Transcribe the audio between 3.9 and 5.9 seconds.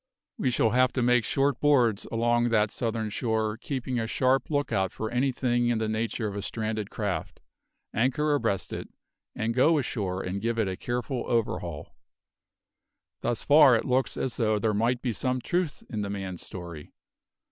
a sharp look out for anything in the